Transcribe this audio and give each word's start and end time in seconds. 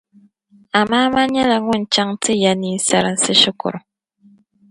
Amaama 0.79 1.21
nyɛla 1.33 1.57
ŋun 1.65 1.83
chaŋ 1.93 2.09
ti 2.21 2.33
ya 2.43 2.51
ninsarinsi 2.61 3.33
shikuru. 3.41 3.79